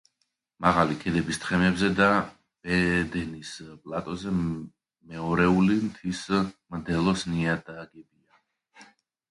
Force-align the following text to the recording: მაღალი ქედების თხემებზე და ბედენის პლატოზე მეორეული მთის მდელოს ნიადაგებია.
მაღალი 0.67 0.95
ქედების 1.01 1.39
თხემებზე 1.43 1.89
და 1.99 2.07
ბედენის 2.69 3.51
პლატოზე 3.83 4.35
მეორეული 4.41 5.81
მთის 5.87 6.27
მდელოს 6.79 7.29
ნიადაგებია. 7.35 8.89